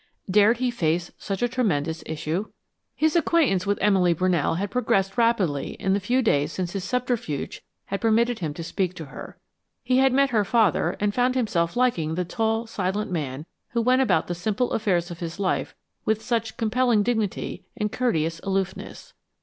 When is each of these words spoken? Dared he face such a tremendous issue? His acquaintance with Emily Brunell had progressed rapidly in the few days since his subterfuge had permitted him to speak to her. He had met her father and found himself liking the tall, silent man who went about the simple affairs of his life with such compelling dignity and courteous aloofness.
Dared 0.27 0.57
he 0.57 0.71
face 0.71 1.11
such 1.19 1.43
a 1.43 1.47
tremendous 1.47 2.01
issue? 2.07 2.49
His 2.95 3.15
acquaintance 3.15 3.67
with 3.67 3.77
Emily 3.81 4.15
Brunell 4.15 4.57
had 4.57 4.71
progressed 4.71 5.15
rapidly 5.15 5.73
in 5.73 5.93
the 5.93 5.99
few 5.99 6.23
days 6.23 6.51
since 6.51 6.73
his 6.73 6.83
subterfuge 6.83 7.61
had 7.85 8.01
permitted 8.01 8.39
him 8.39 8.51
to 8.55 8.63
speak 8.63 8.95
to 8.95 9.05
her. 9.05 9.37
He 9.83 9.99
had 9.99 10.11
met 10.11 10.31
her 10.31 10.43
father 10.43 10.97
and 10.99 11.13
found 11.13 11.35
himself 11.35 11.77
liking 11.77 12.15
the 12.15 12.25
tall, 12.25 12.65
silent 12.65 13.11
man 13.11 13.45
who 13.73 13.81
went 13.83 14.01
about 14.01 14.25
the 14.25 14.33
simple 14.33 14.71
affairs 14.71 15.11
of 15.11 15.19
his 15.19 15.39
life 15.39 15.75
with 16.03 16.23
such 16.23 16.57
compelling 16.57 17.03
dignity 17.03 17.63
and 17.77 17.91
courteous 17.91 18.39
aloofness. 18.43 19.13